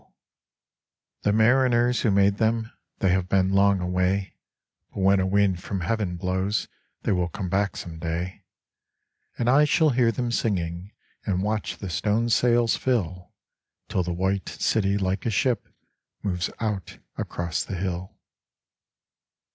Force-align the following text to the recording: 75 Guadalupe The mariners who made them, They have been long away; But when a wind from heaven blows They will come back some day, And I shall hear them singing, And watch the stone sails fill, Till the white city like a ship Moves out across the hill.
75 1.21 1.21
Guadalupe 1.21 1.21
The 1.21 1.43
mariners 1.77 2.01
who 2.01 2.09
made 2.09 2.37
them, 2.37 2.71
They 3.01 3.09
have 3.09 3.29
been 3.29 3.49
long 3.53 3.79
away; 3.81 4.33
But 4.89 4.99
when 5.01 5.19
a 5.19 5.27
wind 5.27 5.61
from 5.61 5.81
heaven 5.81 6.15
blows 6.17 6.67
They 7.03 7.11
will 7.11 7.27
come 7.29 7.49
back 7.49 7.77
some 7.77 7.99
day, 7.99 8.43
And 9.37 9.47
I 9.47 9.65
shall 9.65 9.91
hear 9.91 10.11
them 10.11 10.31
singing, 10.31 10.91
And 11.23 11.43
watch 11.43 11.77
the 11.77 11.91
stone 11.91 12.29
sails 12.29 12.75
fill, 12.75 13.31
Till 13.89 14.01
the 14.01 14.11
white 14.11 14.49
city 14.49 14.97
like 14.97 15.27
a 15.27 15.29
ship 15.29 15.67
Moves 16.23 16.49
out 16.59 16.97
across 17.19 17.63
the 17.63 17.75
hill. 17.75 18.17